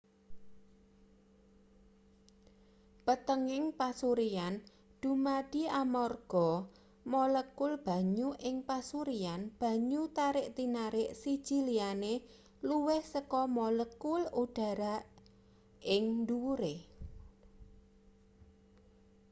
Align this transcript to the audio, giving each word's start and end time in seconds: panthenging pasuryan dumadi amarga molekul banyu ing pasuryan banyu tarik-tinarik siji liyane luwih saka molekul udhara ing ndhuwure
panthenging 3.05 3.65
pasuryan 3.79 4.53
dumadi 5.01 5.63
amarga 5.81 6.49
molekul 7.13 7.71
banyu 7.87 8.29
ing 8.49 8.57
pasuryan 8.69 9.41
banyu 9.61 10.01
tarik-tinarik 10.17 11.09
siji 11.21 11.57
liyane 11.67 12.13
luwih 12.67 13.01
saka 13.13 13.41
molekul 13.57 14.21
udhara 14.43 14.95
ing 15.93 16.03
ndhuwure 16.21 16.75